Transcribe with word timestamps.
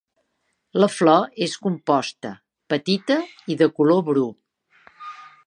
La 0.83 0.87
flor 0.93 1.27
és 1.47 1.53
composta, 1.65 2.31
petita 2.75 3.19
i 3.55 3.59
de 3.61 3.69
color 3.79 4.03
bru. 4.11 4.27